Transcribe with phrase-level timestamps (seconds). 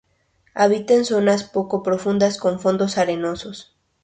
[0.55, 3.77] Habita en zonas poco profundas con fondos arenosos.